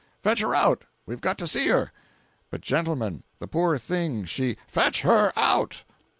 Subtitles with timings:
[0.23, 0.85] "Fetch her out!
[1.05, 1.91] We've got to see her!"
[2.49, 5.83] "But, gentlemen, the poor thing, she—" "FETCH HER OUT!"